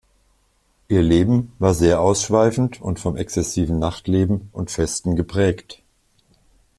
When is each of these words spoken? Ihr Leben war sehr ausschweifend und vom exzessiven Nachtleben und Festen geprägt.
Ihr 0.87 1.03
Leben 1.03 1.51
war 1.59 1.75
sehr 1.75 2.01
ausschweifend 2.01 2.81
und 2.81 2.99
vom 2.99 3.15
exzessiven 3.15 3.77
Nachtleben 3.77 4.49
und 4.51 4.71
Festen 4.71 5.15
geprägt. 5.15 5.83